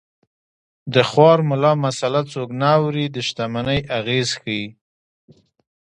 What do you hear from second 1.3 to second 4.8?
ملا مساله څوک نه اوري د شتمنۍ اغېز ښيي